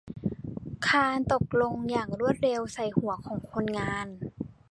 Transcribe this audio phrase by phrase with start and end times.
[0.87, 4.07] คานตกลงอย่างรวดเร็วใส่หัวของคนงาน